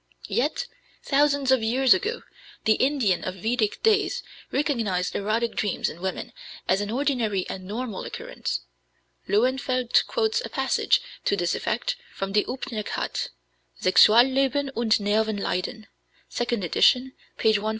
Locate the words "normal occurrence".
7.65-8.61